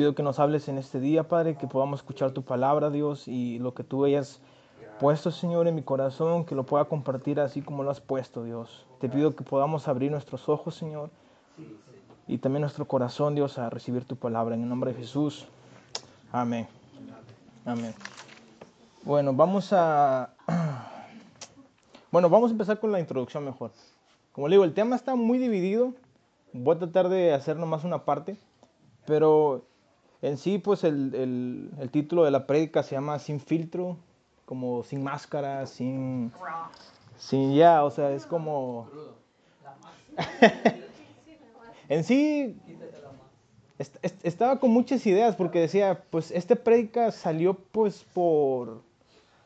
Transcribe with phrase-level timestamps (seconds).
[0.00, 3.58] pido que nos hables en este día, Padre, que podamos escuchar tu palabra, Dios, y
[3.58, 4.40] lo que tú hayas
[4.98, 8.86] puesto, Señor, en mi corazón, que lo pueda compartir así como lo has puesto, Dios.
[8.98, 11.10] Te pido que podamos abrir nuestros ojos, Señor,
[12.26, 14.54] y también nuestro corazón, Dios, a recibir tu palabra.
[14.54, 15.46] En el nombre de Jesús.
[16.32, 16.66] Amén.
[17.66, 17.94] Amén.
[19.02, 20.30] Bueno, vamos a...
[22.10, 23.70] Bueno, vamos a empezar con la introducción mejor.
[24.32, 25.92] Como le digo, el tema está muy dividido.
[26.54, 28.38] Voy a tratar de hacer nomás una parte.
[29.04, 29.66] Pero
[30.22, 33.96] en sí, pues el, el, título de la prédica se llama Sin filtro,
[34.44, 36.32] como sin máscara, sin...
[37.16, 38.88] Sin ya, o sea, es como...
[41.88, 42.56] en sí,
[43.78, 48.82] est est estaba con muchas ideas porque decía, pues este prédica salió pues por,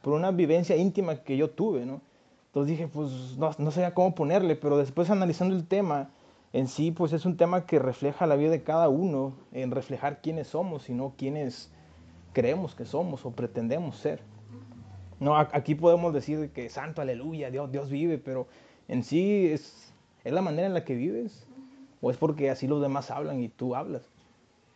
[0.03, 2.01] por una vivencia íntima que yo tuve, ¿no?
[2.47, 6.11] Entonces dije, pues no, no sabía cómo ponerle, pero después analizando el tema,
[6.55, 10.21] en sí, pues es un tema que refleja la vida de cada uno, en reflejar
[10.23, 11.73] quiénes somos y no quiénes
[12.33, 14.21] creemos que somos o pretendemos ser.
[15.19, 18.47] No, aquí podemos decir que santo, aleluya, Dios, Dios vive, pero
[18.87, 21.45] en sí es, es la manera en la que vives
[22.01, 24.03] o es porque así los demás hablan y tú hablas.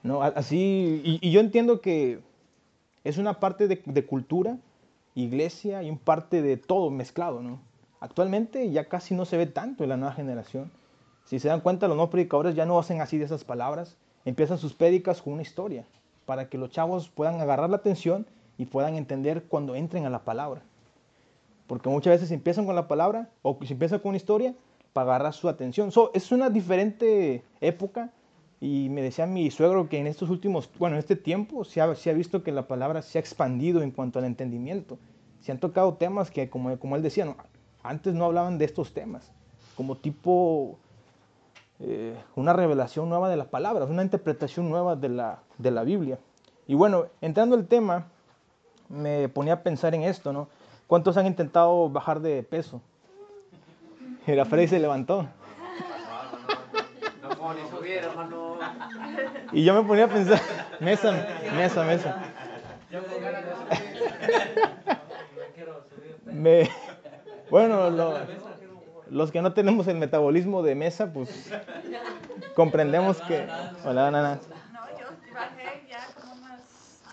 [0.03, 2.19] No, así, y, yo entiendo que
[3.05, 4.59] es una parte de, de cultura,
[5.15, 7.61] iglesia y un parte de todo mezclado, ¿no?
[8.01, 10.73] Actualmente ya casi no se ve tanto en la nueva generación.
[11.29, 13.98] Si se dan cuenta, los nuevos predicadores ya no hacen así de esas palabras.
[14.25, 15.85] Empiezan sus prédicas con una historia
[16.25, 18.25] para que los chavos puedan agarrar la atención
[18.57, 20.62] y puedan entender cuando entren a la palabra.
[21.67, 24.55] Porque muchas veces empiezan con la palabra o se empieza con una historia
[24.95, 25.93] para agarrar su atención.
[25.93, 28.11] So, es una diferente época
[28.59, 31.95] y me decía mi suegro que en estos últimos, bueno, en este tiempo se ha,
[31.95, 34.97] se ha visto que la palabra se ha expandido en cuanto al entendimiento.
[35.42, 37.37] Se han tocado temas que, como, como él decía, no,
[37.83, 39.31] antes no hablaban de estos temas,
[39.77, 40.79] como tipo
[41.81, 46.19] eh, una revelación nueva de las palabras, una interpretación nueva de la, de la Biblia.
[46.67, 48.07] Y bueno, entrando al tema,
[48.89, 50.48] me ponía a pensar en esto, ¿no?
[50.86, 52.80] ¿Cuántos han intentado bajar de peso?
[54.27, 55.27] Y la Freddy se levantó.
[59.52, 60.41] Y yo me ponía a pensar,
[60.81, 62.23] mesa, mesa, mesa.
[66.25, 66.70] Me,
[67.51, 68.14] bueno, lo,
[69.11, 71.51] los que no tenemos el metabolismo de mesa, pues
[72.55, 73.46] comprendemos que...
[73.85, 74.41] Hola, nana.
[74.73, 76.61] No, yo bajé ya como unas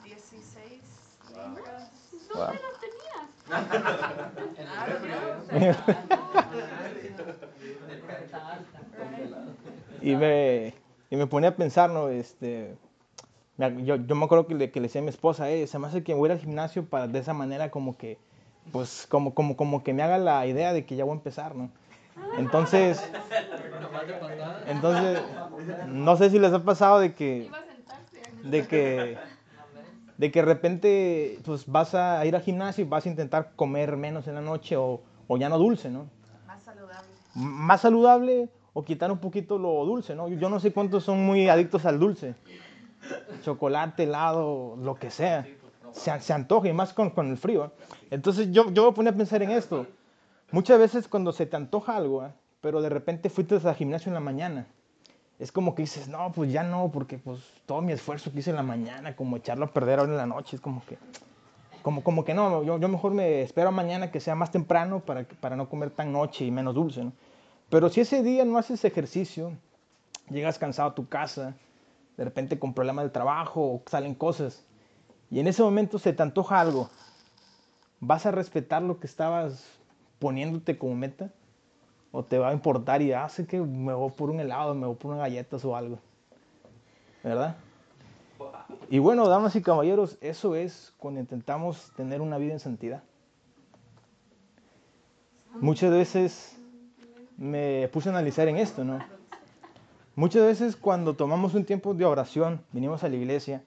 [0.03, 0.81] 16
[1.29, 1.91] libras.
[2.33, 3.35] ¿Dónde los
[10.01, 10.73] Y me,
[11.09, 12.09] y me ponía a pensar, ¿no?
[12.09, 12.75] Este,
[13.57, 15.87] yo, yo me acuerdo que le, que le decía a mi esposa, eh, se me
[15.87, 18.19] hace que voy a ir al gimnasio para de esa manera como que,
[18.71, 21.55] pues, como, como, como que me haga la idea de que ya voy a empezar,
[21.55, 21.71] ¿no?
[22.37, 23.01] Entonces,
[24.67, 25.21] entonces,
[25.87, 29.17] no sé si les ha pasado de que, a de que,
[30.17, 33.97] de que de repente, pues, vas a ir al gimnasio y vas a intentar comer
[33.97, 36.07] menos en la noche o, o ya no dulce, ¿no?
[36.45, 37.09] Más saludable.
[37.33, 40.27] más saludable o quitar un poquito lo dulce, ¿no?
[40.27, 42.35] Yo no sé cuántos son muy adictos al dulce.
[43.43, 45.45] Chocolate, helado, lo que sea.
[45.91, 47.65] Se, se antoja y más con, con el frío.
[47.65, 47.69] ¿eh?
[48.11, 49.85] Entonces yo, yo me ponía a pensar en esto.
[50.51, 52.31] Muchas veces cuando se te antoja algo, ¿eh?
[52.61, 54.67] pero de repente fuiste al gimnasio en la mañana,
[55.39, 58.51] es como que dices, no, pues ya no, porque pues todo mi esfuerzo que hice
[58.51, 60.97] en la mañana, como echarlo a perder ahora en la noche, es como que,
[61.81, 65.01] como, como que no, yo, yo mejor me espero a mañana que sea más temprano
[65.01, 67.13] para, para no comer tan noche y menos dulce, ¿no?
[67.69, 69.51] Pero si ese día no haces ejercicio,
[70.29, 71.55] llegas cansado a tu casa,
[72.15, 74.63] de repente con problemas del trabajo o salen cosas,
[75.29, 76.89] y en ese momento se te antoja algo,
[77.99, 79.74] ¿vas a respetar lo que estabas
[80.19, 81.31] poniéndote como meta?
[82.11, 84.95] ¿O te va a importar y hace que me voy por un helado, me voy
[84.95, 85.99] por unas galletas o algo?
[87.23, 87.57] ¿Verdad?
[88.89, 93.03] Y bueno, damas y caballeros, eso es cuando intentamos tener una vida en santidad.
[95.59, 96.57] Muchas veces
[97.37, 98.99] me puse a analizar en esto, ¿no?
[100.15, 103.63] Muchas veces cuando tomamos un tiempo de oración, venimos a la iglesia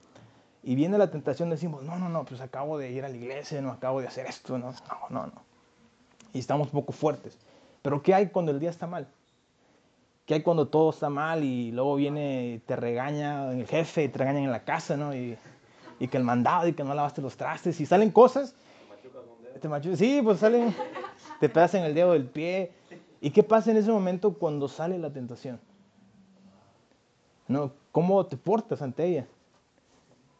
[0.62, 3.60] y viene la tentación, decimos, no, no, no, pues acabo de ir a la iglesia,
[3.60, 5.47] no acabo de hacer esto, no, no, no, no.
[6.32, 7.38] Y estamos poco fuertes.
[7.82, 9.08] Pero ¿qué hay cuando el día está mal?
[10.26, 14.18] ¿Qué hay cuando todo está mal y luego viene, te regaña el jefe, y te
[14.18, 15.14] regañan en la casa, ¿no?
[15.14, 15.38] Y,
[15.98, 18.54] y que el mandado y que no lavaste los trastes y salen cosas.
[19.60, 20.74] Te machu- Sí, pues salen,
[21.40, 22.72] te pegas en el dedo del pie.
[23.20, 25.58] ¿Y qué pasa en ese momento cuando sale la tentación?
[27.48, 27.72] ¿No?
[27.90, 29.26] ¿Cómo te portas ante ella?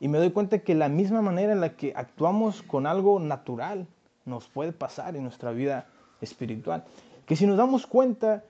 [0.00, 3.87] Y me doy cuenta que la misma manera en la que actuamos con algo natural
[4.28, 5.86] nos puede pasar en nuestra vida
[6.20, 6.84] espiritual.
[7.26, 8.44] Que si nos damos cuenta,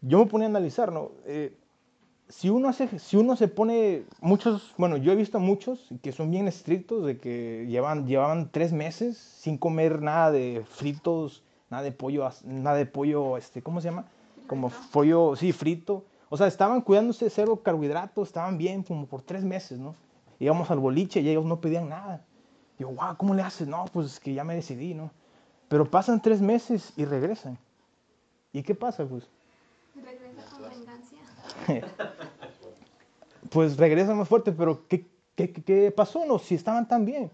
[0.00, 1.10] yo me ponía a analizar, ¿no?
[1.26, 1.56] Eh,
[2.28, 6.12] si uno, hace, si uno se pone, muchos, bueno, yo he visto a muchos que
[6.12, 11.82] son bien estrictos, de que llevan, llevaban tres meses sin comer nada de fritos, nada
[11.82, 14.06] de pollo, nada de pollo, este, ¿cómo se llama?
[14.46, 16.04] Como pollo, sí, frito.
[16.28, 19.94] O sea, estaban cuidándose de cero carbohidratos, estaban bien como por tres meses, ¿no?
[20.40, 22.24] Íbamos al boliche y ellos no pedían nada.
[22.78, 23.68] Digo, wow, ¿cómo le haces?
[23.68, 25.10] No, pues es que ya me decidí, ¿no?
[25.68, 27.58] Pero pasan tres meses y regresan.
[28.52, 29.24] ¿Y qué pasa, pues?
[29.94, 31.16] Regresa con venganza.
[33.50, 35.06] Pues regresan más fuerte, pero ¿qué,
[35.36, 36.24] qué, qué- pasó?
[36.24, 37.30] No, si estaban tan bien.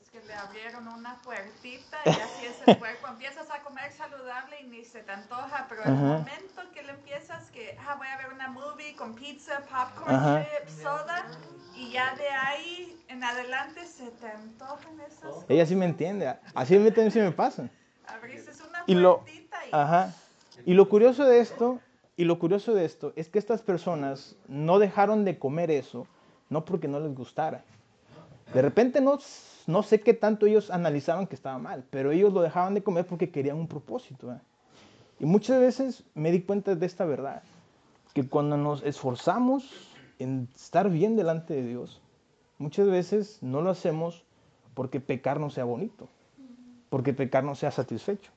[0.00, 3.08] Es que le abrieron una puertita y así es el cuerpo.
[3.08, 6.18] Empiezas a comer saludable y ni se te antoja, pero el Ajá.
[6.18, 10.46] momento que le empiezas que, ah, voy a ver una movie con pizza, popcorn, Ajá.
[10.60, 11.26] chips, soda,
[11.76, 16.34] y ya de ahí en adelante se te antojan esas Ella sí me entiende.
[16.54, 17.68] Así a mí también sí me pasa.
[18.06, 20.14] Abriste una Y lo, y ajá.
[20.66, 21.80] Y lo curioso de esto,
[22.16, 26.06] y lo curioso de esto es que estas personas no dejaron de comer eso,
[26.48, 27.64] no porque no les gustara.
[28.52, 29.18] De repente no,
[29.66, 33.06] no sé qué tanto ellos analizaban que estaba mal, pero ellos lo dejaban de comer
[33.06, 34.32] porque querían un propósito.
[34.32, 34.38] ¿eh?
[35.18, 37.42] Y muchas veces me di cuenta de esta verdad,
[38.12, 42.00] que cuando nos esforzamos en estar bien delante de Dios,
[42.58, 44.24] muchas veces no lo hacemos
[44.74, 46.08] porque pecar no sea bonito,
[46.90, 48.30] porque pecar no sea satisfecho.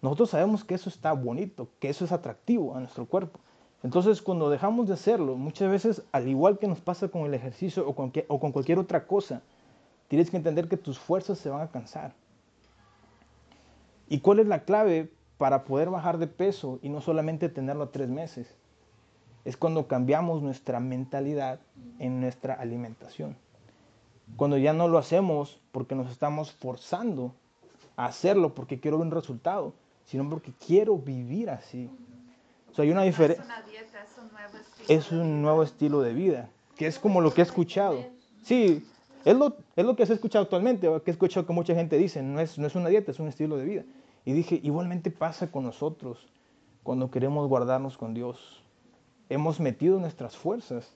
[0.00, 3.38] Nosotros sabemos que eso está bonito, que eso es atractivo a nuestro cuerpo.
[3.82, 7.86] Entonces, cuando dejamos de hacerlo, muchas veces, al igual que nos pasa con el ejercicio
[7.86, 9.42] o con, cualquier otra cosa,
[10.08, 12.14] tienes que entender que tus fuerzas se van a cansar.
[14.08, 17.92] ¿Y cuál es la clave para poder bajar de peso y no solamente tenerlo a
[17.92, 18.56] tres meses?
[19.44, 21.60] Es cuando cambiamos nuestra mentalidad
[21.98, 23.36] en nuestra alimentación.
[24.36, 27.32] Cuando ya no lo hacemos porque nos estamos forzando
[27.96, 29.74] a hacerlo porque quiero un resultado,
[30.04, 31.90] sino porque quiero vivir así.
[32.70, 33.44] O sea, hay una diferencia.
[34.08, 34.88] es un nuevo estilo.
[34.88, 35.40] Es de un vida.
[35.40, 38.04] nuevo estilo de vida, que es como lo que he escuchado.
[38.42, 38.84] Sí,
[39.24, 42.22] es lo, es lo que se escucha actualmente, que he escuchado que mucha gente dice,
[42.22, 43.84] no es, no es una dieta, es un estilo de vida.
[44.24, 46.26] Y dije, igualmente pasa con nosotros
[46.82, 48.61] cuando queremos guardarnos con Dios.
[49.32, 50.94] Hemos metido nuestras fuerzas,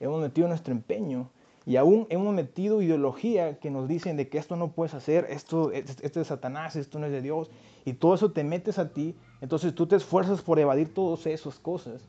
[0.00, 1.28] hemos metido nuestro empeño
[1.66, 5.70] y aún hemos metido ideología que nos dicen de que esto no puedes hacer, esto,
[5.70, 7.50] es- esto es Satanás, esto no es de Dios,
[7.84, 11.58] y todo eso te metes a ti, entonces tú te esfuerzas por evadir todas esas
[11.58, 12.00] cosas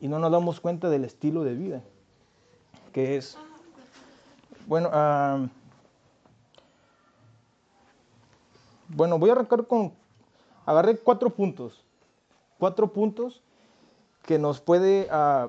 [0.00, 1.82] y no nos damos cuenta del estilo de vida
[2.92, 3.36] que es.
[4.68, 4.88] Bueno,
[8.88, 9.92] bueno, voy a arrancar con,
[10.64, 11.82] agarré cuatro puntos,
[12.56, 13.42] cuatro puntos
[14.28, 15.48] que nos puede, ah,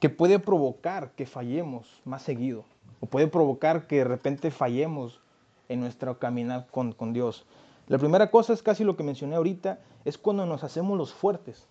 [0.00, 2.64] que puede provocar que fallemos más seguido,
[2.98, 5.20] o puede provocar que de repente fallemos
[5.68, 7.46] en nuestro caminar con, con Dios.
[7.86, 11.68] La primera cosa es casi lo que mencioné ahorita, es cuando nos hacemos los fuertes.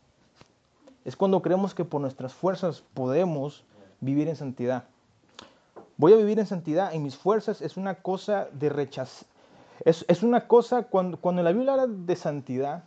[1.03, 3.65] Es cuando creemos que por nuestras fuerzas podemos
[3.99, 4.85] vivir en santidad.
[5.97, 9.27] Voy a vivir en santidad en mis fuerzas es una cosa de rechazar.
[9.83, 12.85] Es, es una cosa, cuando, cuando la Biblia habla de santidad,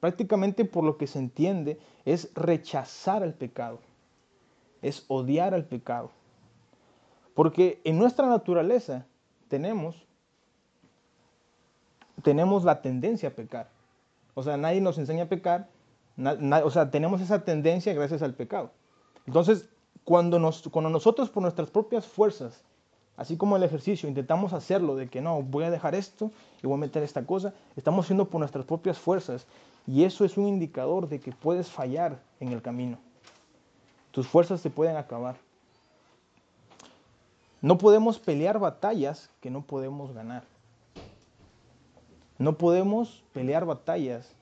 [0.00, 3.78] prácticamente por lo que se entiende, es rechazar el pecado.
[4.82, 6.10] Es odiar al pecado.
[7.34, 9.06] Porque en nuestra naturaleza
[9.48, 10.06] tenemos,
[12.22, 13.68] tenemos la tendencia a pecar.
[14.34, 15.68] O sea, nadie nos enseña a pecar,
[16.16, 18.70] o sea, tenemos esa tendencia gracias al pecado.
[19.26, 19.68] Entonces,
[20.04, 22.62] cuando, nos, cuando nosotros por nuestras propias fuerzas,
[23.20, 26.30] así como el ejercicio, intentamos hacerlo de que no, voy a dejar esto
[26.62, 29.46] y voy a meter esta cosa, estamos haciendo por nuestras propias fuerzas.
[29.86, 32.96] Y eso es un indicador de que puedes fallar en el camino.
[34.10, 35.36] Tus fuerzas se pueden acabar.
[37.60, 40.44] No podemos pelear batallas que no podemos ganar.
[42.38, 44.32] No podemos pelear batallas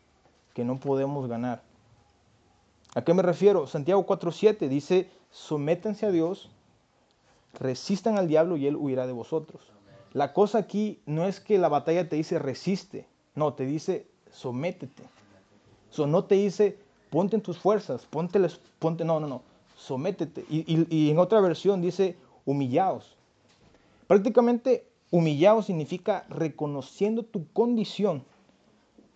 [0.54, 1.62] que no podemos ganar.
[2.94, 3.66] ¿A qué me refiero?
[3.66, 6.48] Santiago 4.7 dice, sométanse a Dios,
[7.54, 9.62] resistan al diablo y él huirá de vosotros.
[10.12, 15.02] La cosa aquí no es que la batalla te dice resiste, no, te dice sométete.
[15.90, 16.78] So, no te dice
[17.10, 18.38] ponte en tus fuerzas, ponte,
[18.78, 19.42] ponte no, no, no,
[19.76, 20.44] sométete.
[20.50, 23.16] Y, y- en otra versión dice humillaos.
[24.06, 28.24] Prácticamente humillaos significa reconociendo tu condición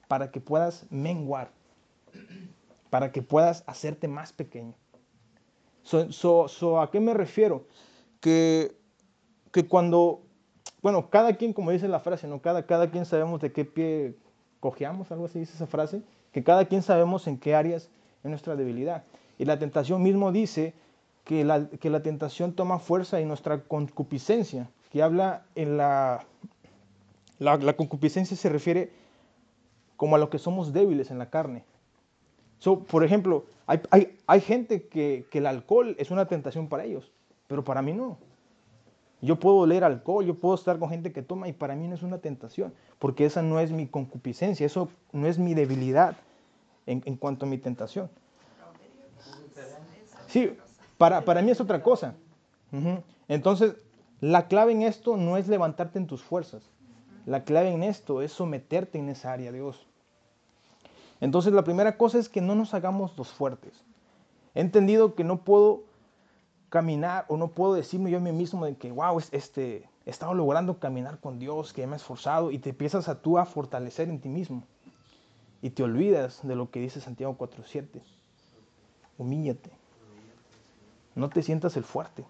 [0.09, 1.51] para que puedas menguar,
[2.91, 4.75] para que puedas hacerte más pequeño.
[5.83, 7.65] So- so- so, ¿A qué me refiero?
[8.23, 8.73] Que,
[9.53, 10.23] que cuando,
[10.81, 12.41] bueno, cada quien, como dice la frase, ¿no?
[12.41, 14.15] cada, cada quien sabemos de qué pie
[14.61, 17.91] cojeamos, algo así dice esa frase, que cada quien sabemos en qué áreas
[18.23, 19.03] es nuestra debilidad.
[19.39, 20.73] Y la tentación mismo dice
[21.25, 26.25] que la, que la tentación toma fuerza en nuestra concupiscencia, que habla en la,
[27.41, 28.93] la, la concupiscencia se refiere
[29.97, 31.65] como a lo que somos débiles en la carne.
[32.61, 36.85] So, por ejemplo, hay, hay- hay gente que, que el alcohol es una tentación para
[36.85, 37.11] ellos,
[37.47, 38.19] pero para mí no.
[39.21, 41.95] Yo puedo oler alcohol, yo puedo estar con gente que toma y para mí no
[41.95, 46.17] es una tentación, porque esa no es mi concupiscencia, eso no es mi debilidad
[46.87, 48.11] en, en cuanto a mi tentación.
[50.27, 50.57] Sí,
[50.99, 52.15] para, para mí es otra cosa.
[53.29, 53.77] Entonces,
[54.21, 56.63] la clave en esto no es levantarte en tus fuerzas.
[57.27, 59.87] La clave en esto es someterte en esa área Dios.
[61.21, 63.85] Entonces, la primera cosa es que no nos hagamos los fuertes.
[64.55, 65.85] He entendido que no puedo
[66.73, 70.11] caminar o no puedo decirme yo a mí mismo de que, wow, es- este, he
[70.11, 73.45] estado logrando caminar con Dios, que me he esforzado y te empiezas a tú a
[73.45, 74.63] fortalecer en ti mismo.
[75.61, 78.01] Y te olvidas de lo que dice Santiago 4.7.
[79.19, 79.71] Humíllate.
[81.15, 82.25] No te sientas el fuerte.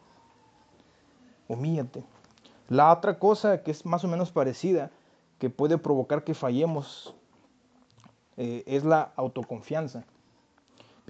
[1.46, 2.02] Humíllate.
[2.68, 4.90] La otra cosa que es más o menos parecida,
[5.38, 7.14] que puede provocar que fallemos,
[8.36, 10.02] eh, es la autoconfianza.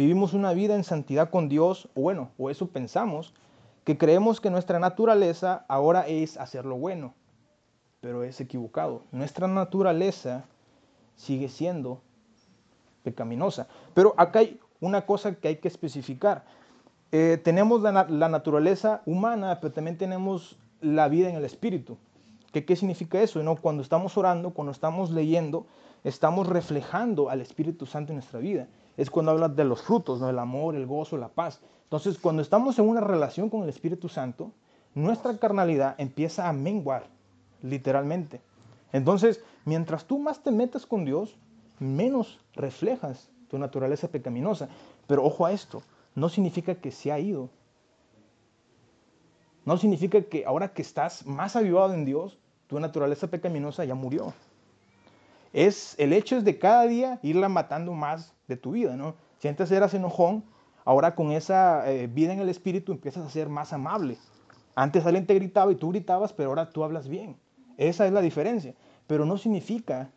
[0.03, 3.35] Vivimos una vida en santidad con Dios, o bueno, o eso pensamos,
[3.85, 7.15] que creemos que nuestra naturaleza ahora es hacer lo bueno,
[8.01, 9.05] pero es equivocado.
[9.13, 10.45] Nuestra naturaleza
[11.15, 12.01] sigue siendo
[13.05, 13.69] pecaminosa.
[13.95, 16.47] Pero acá hay una cosa que hay que especificar.
[17.13, 21.97] Eh, tenemos la, la naturaleza humana, pero también tenemos la vida en el espíritu.
[22.53, 23.41] ¿Qué, qué significa eso?
[23.45, 23.55] No?
[23.55, 25.65] Cuando estamos orando, cuando estamos leyendo,
[26.03, 28.67] estamos reflejando al Espíritu Santo en nuestra vida.
[28.97, 30.29] Es cuando habla de los frutos, ¿no?
[30.29, 31.61] el amor, el gozo, la paz.
[31.85, 34.53] Entonces, cuando estamos en una relación con el Espíritu Santo,
[34.95, 37.05] nuestra carnalidad empieza a menguar,
[37.63, 38.41] literalmente.
[38.93, 41.37] Entonces, mientras tú más te metas con Dios,
[41.79, 44.69] menos reflejas tu naturaleza pecaminosa.
[45.07, 45.83] Pero ojo a esto,
[46.15, 47.51] no significa que se ha ido.
[49.65, 54.33] No significa que ahora que estás más avivado en Dios, tu naturaleza pecaminosa ya murió.
[55.53, 59.15] Es, el hecho es de cada día irla matando más de tu vida, ¿no?
[59.39, 60.45] Si antes eras enojón,
[60.85, 64.17] ahora con esa eh, vida en el espíritu empiezas a ser más amable.
[64.75, 67.37] Antes alguien te gritaba y tú gritabas, pero ahora tú hablas bien.
[67.77, 68.75] Esa es la diferencia.
[69.07, 70.11] Pero no significa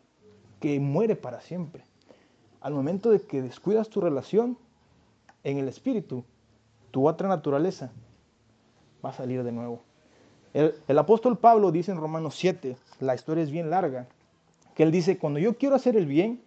[0.60, 1.84] que muere para siempre.
[2.60, 4.56] Al momento de que descuidas tu relación
[5.44, 6.24] en el espíritu,
[6.90, 7.92] tu otra naturaleza
[9.04, 9.82] va a salir de nuevo.
[10.54, 14.08] El, el apóstol Pablo dice en Romanos 7, la historia es bien larga,
[14.76, 16.42] que él dice, cuando yo quiero hacer el bien,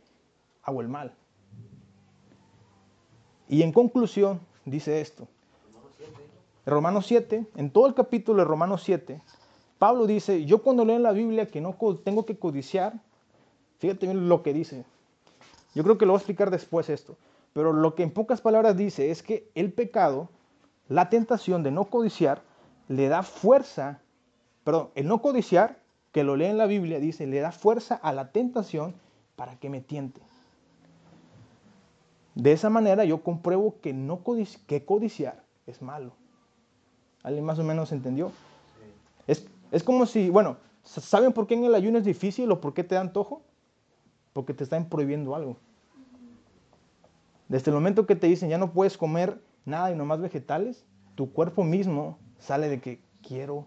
[0.64, 1.14] hago el mal.
[3.50, 5.28] Y en conclusión, dice esto.
[6.64, 9.20] Romanos 7, en todo el capítulo de Romanos 7,
[9.80, 12.94] Pablo dice, yo cuando leo en la Biblia que no tengo que codiciar,
[13.80, 14.86] fíjate bien lo que dice.
[15.74, 17.18] Yo creo que lo voy a explicar después esto.
[17.54, 20.30] Pero lo que en pocas palabras dice es que el pecado,
[20.88, 22.44] la tentación de no codiciar,
[22.88, 24.02] le da fuerza,
[24.64, 25.80] perdón, el no codiciar,
[26.12, 28.96] que lo lee en la Biblia, dice, le da fuerza a la tentación
[29.36, 30.22] para que me tiente.
[32.36, 36.14] De esa manera yo compruebo que, no codici- que codiciar es malo.
[37.24, 38.32] ¿Alguien más o menos entendió?
[39.28, 42.74] Es, es como si, bueno, ¿saben por qué en el ayuno es difícil o por
[42.74, 43.42] qué te da antojo?
[44.34, 45.58] Porque te están prohibiendo algo.
[47.50, 50.86] Desde el momento que te dicen ya no puedes comer nada y nomás vegetales,
[51.16, 53.66] tu cuerpo mismo sale de que quiero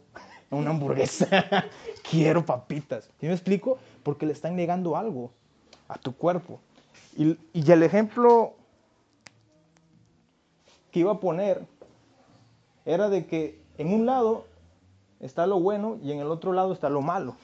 [0.57, 1.27] una hamburguesa,
[2.11, 3.09] quiero papitas.
[3.21, 3.79] ¿Sí me explico?
[4.03, 5.31] Porque le están negando algo
[5.89, 6.61] a tu cuerpo.
[7.17, 8.55] Y, el ejemplo
[10.91, 11.63] que iba a poner
[12.85, 14.47] era de que en un lado
[15.21, 17.37] está lo bueno y en el otro lado está lo malo.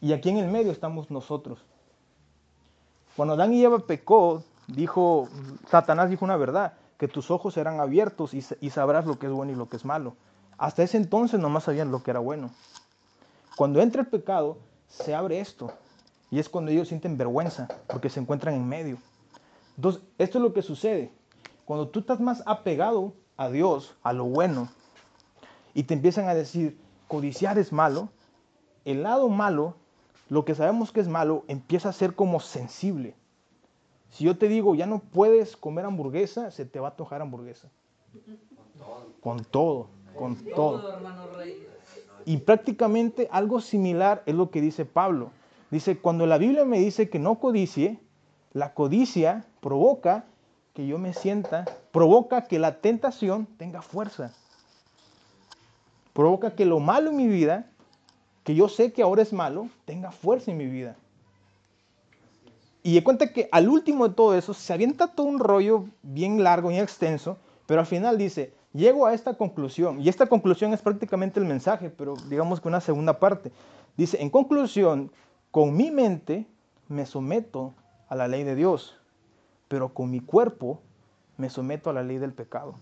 [0.00, 1.58] Y aquí en el medio estamos nosotros.
[3.16, 5.28] Cuando Adán y Eva pecó, dijo,
[5.68, 9.52] Satanás dijo una verdad, que tus ojos serán abiertos y sabrás lo que es bueno
[9.52, 10.14] y lo que es malo.
[10.58, 12.50] Hasta ese entonces nomás sabían lo que era bueno.
[13.56, 15.72] Cuando entra el pecado, se abre esto.
[16.30, 18.98] Y es cuando ellos sienten vergüenza, porque se encuentran en medio.
[19.76, 21.10] Entonces, esto es lo que sucede.
[21.64, 24.68] Cuando tú estás más apegado a Dios, a lo bueno,
[25.74, 28.08] y te empiezan a decir, codiciar es malo,
[28.84, 29.76] el lado malo,
[30.28, 33.14] lo que sabemos que es malo, empieza a ser como sensible.
[34.10, 37.68] Si yo te digo, ya no puedes comer hamburguesa, se te va a tojar hamburguesa.
[38.12, 39.97] Con todo, con todo.
[40.18, 41.66] Hermano Rey.
[42.24, 45.30] Y prácticamente algo similar es lo que dice Pablo.
[45.70, 47.98] Dice, cuando la Biblia me dice que no codicie,
[48.52, 50.24] la codicia provoca
[50.74, 54.32] que yo me sienta, provoca que la tentación tenga fuerza.
[56.12, 57.70] Provoca que lo malo en mi vida,
[58.44, 60.96] que yo sé que ahora es malo, tenga fuerza en mi vida.
[62.82, 66.42] Y de cuenta que al último de todo eso se avienta todo un rollo bien
[66.42, 70.82] largo y extenso, pero al final dice, llego a esta conclusión, y esta conclusión es
[70.82, 73.52] prácticamente el mensaje, pero digamos que una segunda parte.
[73.96, 75.10] Dice, en conclusión,
[75.50, 76.46] con mi mente
[76.88, 77.74] me someto
[78.08, 78.94] a la ley de Dios.
[79.68, 80.80] pero con mi cuerpo
[81.36, 82.74] me someto a la ley del pecado.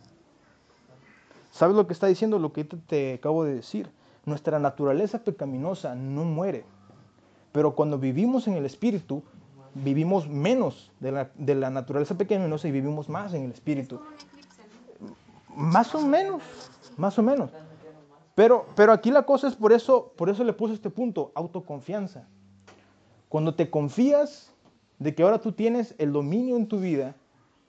[1.51, 2.39] ¿Sabes lo que está diciendo?
[2.39, 3.91] Lo que te acabo de decir.
[4.25, 6.65] Nuestra naturaleza pecaminosa no muere,
[7.53, 9.23] pero cuando vivimos en el Espíritu,
[9.75, 14.01] vivimos menos de la, de la naturaleza pecaminosa y vivimos más en el Espíritu.
[14.01, 14.63] Como un eclipse,
[15.01, 15.46] ¿no?
[15.57, 16.43] Más o menos,
[16.97, 17.51] más o menos.
[18.35, 22.29] Pero, pero aquí la cosa es por eso, por eso le puse este punto, autoconfianza.
[23.31, 24.53] Cuando te confías
[24.99, 27.17] de que ahora tú tienes el dominio en tu vida,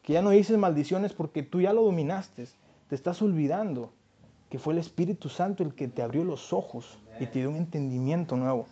[0.04, 2.48] que ya no dices maldiciones porque tú ya lo dominaste,
[2.90, 3.92] te estás olvidando
[4.50, 7.58] que fue el Espíritu Santo el que te abrió los ojos y te dio un
[7.58, 8.68] entendimiento nuevo.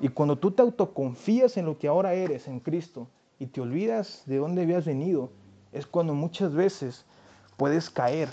[0.00, 4.22] Y cuando tú te autoconfías en lo que ahora eres en Cristo y te olvidas
[4.26, 5.30] de dónde habías venido,
[5.72, 7.04] es cuando muchas veces
[7.56, 8.28] puedes caer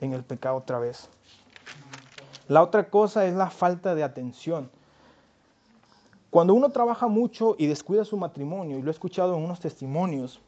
[0.00, 1.08] en el pecado otra vez.
[2.48, 4.70] La otra cosa es la falta de atención.
[6.30, 10.40] Cuando uno trabaja mucho y descuida su matrimonio, y lo he escuchado en unos testimonios,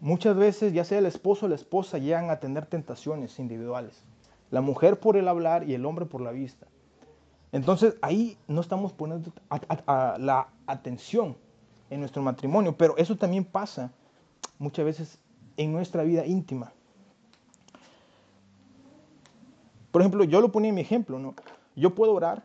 [0.00, 4.02] muchas veces ya sea el esposo o la esposa llegan a tener tentaciones individuales.
[4.50, 6.66] La mujer por el hablar y el hombre por la vista.
[7.52, 9.32] Entonces ahí no estamos poniendo
[9.86, 11.36] la atención
[11.90, 13.90] en nuestro matrimonio, pero eso también pasa
[14.58, 15.18] muchas veces
[15.56, 16.72] en nuestra vida íntima.
[19.90, 21.34] Por ejemplo, yo lo ponía en mi ejemplo, ¿no?
[21.74, 22.44] Yo puedo orar,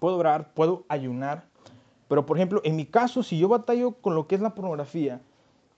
[0.00, 1.44] puedo orar, puedo ayunar,
[2.08, 5.20] pero por ejemplo, en mi caso, si yo batallo con lo que es la pornografía,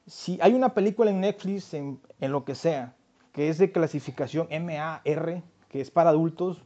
[0.07, 2.95] si hay una película en Netflix, en, lo que sea,
[3.33, 6.63] que es de clasificación MAR, que es para adultos,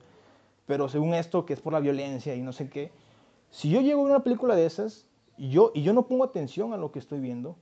[0.66, 2.90] pero según esto, que es por la violencia y no sé qué,
[3.50, 5.06] si yo llego a una película de esas
[5.36, 7.56] y yo, y yo no pongo atención a lo que estoy viendo,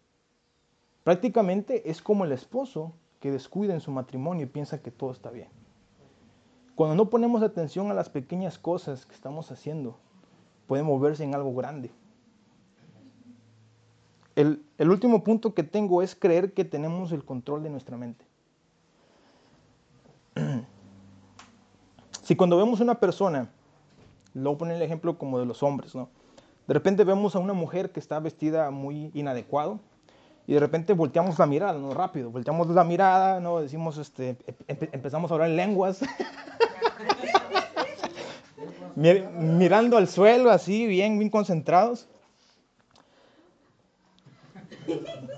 [1.05, 5.31] prácticamente es como el esposo que descuida en su matrimonio y piensa que todo está
[5.31, 5.49] bien.
[6.75, 9.99] Cuando no ponemos atención a las pequeñas cosas que estamos haciendo,
[10.67, 11.91] puede moverse en algo grande.
[14.35, 18.25] El, último punto que tengo es creer que tenemos el control de nuestra mente.
[22.23, 23.51] Si cuando vemos una persona,
[24.33, 26.09] lo voy a poner el ejemplo como de los hombres, ¿no?
[26.69, 29.81] De repente vemos a una mujer que está vestida muy inadecuado
[30.47, 31.95] y de repente volteamos la mirada, ¿no?
[31.95, 33.61] Rápido, volteamos la mirada, ¿no?
[33.61, 36.01] Decimos, este, empe- empezamos a hablar en lenguas.
[38.97, 42.09] Mir- mirando al suelo así, bien, bien concentrados.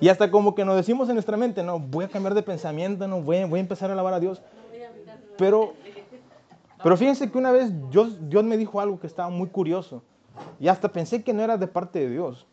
[0.00, 3.06] Y hasta como que nos decimos en nuestra mente, no, voy a cambiar de pensamiento,
[3.06, 4.40] no, voy, voy a empezar a alabar a Dios.
[5.36, 5.74] Pero,
[6.82, 10.02] pero fíjense que una vez Dios, Dios me dijo algo que estaba muy curioso.
[10.58, 12.46] Y hasta pensé que no era de parte de Dios.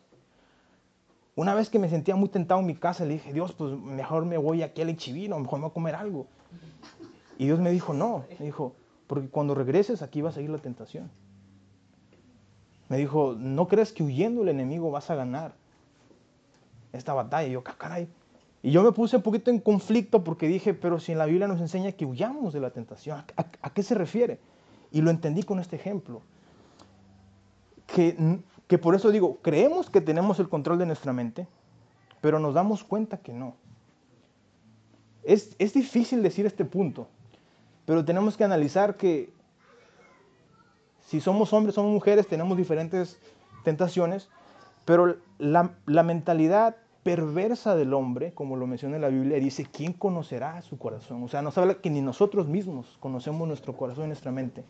[1.34, 4.26] Una vez que me sentía muy tentado en mi casa, le dije, Dios, pues mejor
[4.26, 6.26] me voy aquí al Echivino, mejor me voy a comer algo.
[7.38, 8.74] Y Dios me dijo, no, me dijo,
[9.06, 11.10] porque cuando regreses aquí va a seguir la tentación.
[12.90, 15.54] Me dijo, no crees que huyendo el enemigo vas a ganar
[16.92, 17.48] esta batalla.
[17.48, 18.06] Y yo, "Ah, caray.
[18.62, 21.48] Y yo me puse un poquito en conflicto porque dije, pero si en la Biblia
[21.48, 24.38] nos enseña que huyamos de la tentación, ¿a, a- a qué se refiere?
[24.90, 26.20] Y lo entendí con este ejemplo.
[27.86, 28.14] Que,
[28.72, 31.46] que por eso digo, creemos que tenemos el control de nuestra mente,
[32.22, 33.54] pero nos damos cuenta que no.
[35.24, 37.06] Es, es difícil decir este punto,
[37.84, 39.30] pero tenemos que analizar que
[41.04, 43.18] si somos hombres, somos mujeres, tenemos diferentes
[43.62, 44.30] tentaciones,
[44.86, 50.62] pero la, la mentalidad perversa del hombre, como lo menciona la Biblia, dice, ¿quién conocerá
[50.62, 51.22] su corazón?
[51.22, 54.64] O sea, nos habla que ni nosotros mismos conocemos nuestro corazón y nuestra mente.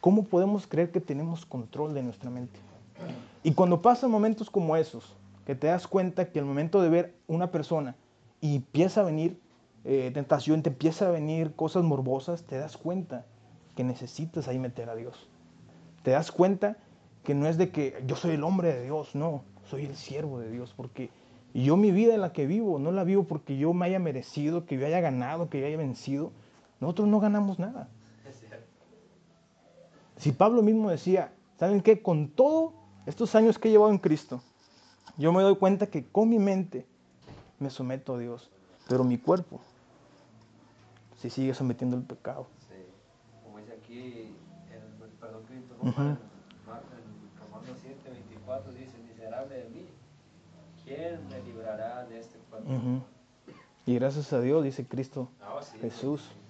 [0.00, 2.69] ¿Cómo podemos creer que tenemos control de nuestra mente?
[3.42, 7.14] Y cuando pasan momentos como esos, que te das cuenta que al momento de ver
[7.26, 7.96] una persona
[8.40, 9.40] y empieza a venir
[9.84, 13.24] eh, tentación, te empieza a venir cosas morbosas, te das cuenta
[13.74, 15.28] que necesitas ahí meter a Dios.
[16.02, 16.76] Te das cuenta
[17.24, 20.38] que no es de que yo soy el hombre de Dios, no, soy el siervo
[20.38, 21.10] de Dios, porque
[21.54, 24.66] yo mi vida en la que vivo, no la vivo porque yo me haya merecido,
[24.66, 26.32] que yo haya ganado, que yo haya vencido.
[26.78, 27.88] Nosotros no ganamos nada.
[30.16, 32.02] Si Pablo mismo decía, ¿saben qué?
[32.02, 32.74] Con todos
[33.06, 34.42] estos años que he llevado en Cristo,
[35.16, 36.86] yo me doy cuenta que con mi mente
[37.58, 38.50] me someto a Dios,
[38.88, 39.60] pero mi cuerpo
[41.16, 42.46] se sigue sometiendo al pecado.
[42.68, 42.74] Sí.
[43.44, 44.34] Como dice aquí,
[44.72, 46.00] el, perdón que interrumpa, Ujú.
[46.02, 46.16] en
[47.38, 49.86] Romanos 7, 24 dice, miserable de mí,
[50.84, 52.70] ¿quién me librará de este cuerpo?
[52.70, 53.02] Ujú.
[53.86, 56.22] Y gracias a Dios, dice Cristo Ah, sí, Jesús.
[56.30, 56.49] Amén.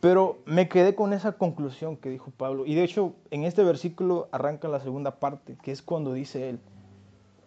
[0.00, 2.66] Pero me quedé con esa conclusión que dijo Pablo.
[2.66, 6.60] Y de hecho, en este versículo arranca la segunda parte, que es cuando dice él,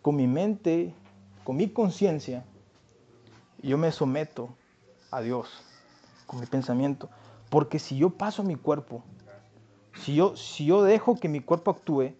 [0.01, 0.93] con mi mente,
[1.43, 2.43] con mi conciencia,
[3.61, 4.49] yo me someto
[5.11, 5.63] a Dios,
[6.25, 7.09] con mi pensamiento.
[7.49, 9.03] Porque si yo paso mi cuerpo,
[9.95, 12.13] si yo, si yo dejo que mi cuerpo actúe,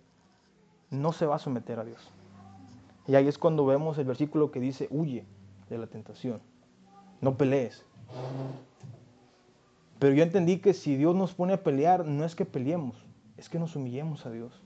[0.90, 2.12] no se va a someter a Dios.
[3.08, 5.26] Y ahí es cuando vemos el versículo que dice, huye.
[5.70, 6.42] de la tentación.
[7.22, 7.86] No pelees.
[10.02, 12.96] Pero yo entendí que si Dios nos pone a pelear, no es que peleemos,
[13.38, 14.60] es que nos humillemos a Dios.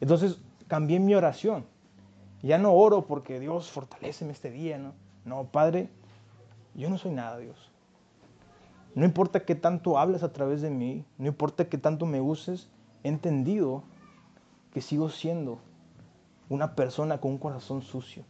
[0.00, 1.66] Entonces cambié mi oración.
[2.42, 4.94] Ya no oro porque Dios fortaleceme este día, ¿no?
[5.26, 5.90] No, Padre,
[6.74, 7.70] yo no soy nada, Dios.
[8.94, 12.70] No importa qué tanto hables a través de mí, no importa qué tanto me uses,
[13.04, 13.82] he entendido
[14.72, 15.58] que sigo siendo
[16.48, 18.24] una persona con un corazón sucio.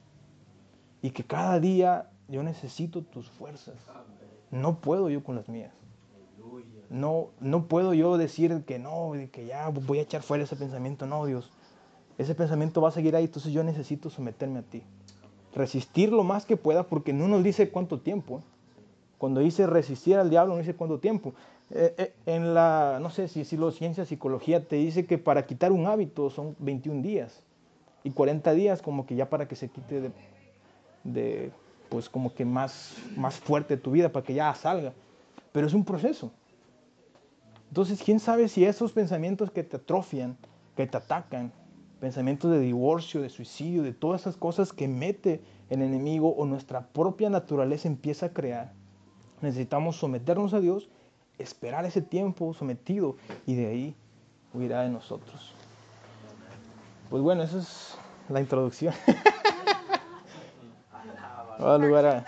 [1.01, 3.77] Y que cada día yo necesito tus fuerzas.
[4.51, 5.79] No puedo yo con las mías.
[6.91, 11.07] No, no puedo yo decir que no, que ya voy a echar fuera ese pensamiento.
[11.07, 11.51] No, Dios.
[12.17, 14.83] Ese pensamiento va a seguir ahí, entonces yo necesito someterme a ti.
[15.55, 18.43] Resistir lo más que pueda porque no nos dice cuánto tiempo.
[19.19, 21.35] Cuando dice resistir al diablo no dice cuánto tiempo.
[21.71, 25.47] Eh, eh, en la, no sé si, si lo ciencia, psicología, te dice que para
[25.47, 27.43] quitar un hábito son 21 días.
[28.05, 30.11] Y 40 días como que ya para que se quite de,
[31.05, 31.51] de
[31.89, 34.93] pues como que más, más fuerte tu vida, para que ya salga.
[35.53, 36.33] Pero es un proceso.
[37.69, 40.37] Entonces, ¿quién sabe si esos pensamientos que te atrofian,
[40.77, 41.53] que te atacan,
[42.01, 46.87] pensamientos de divorcio, de suicidio, de todas esas cosas que mete el enemigo o nuestra
[46.89, 48.73] propia naturaleza empieza a crear,
[49.43, 50.89] necesitamos someternos a Dios,
[51.39, 53.97] esperar ese tiempo sometido y de ahí
[54.55, 55.55] huirá de nosotros.
[57.11, 58.95] Pues bueno, esa es la introducción.
[61.61, 62.25] Va a lugar a